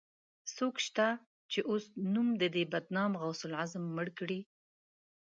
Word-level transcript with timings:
څوک 0.55 0.75
شته، 0.85 1.07
چې 1.51 1.59
اوس 1.69 1.85
نوم 2.13 2.27
د 2.41 2.43
دې 2.55 2.63
بدنام 2.73 3.11
غوث 3.21 3.41
العظم 3.49 3.83
مړ 3.95 4.07
کړي 4.19 4.39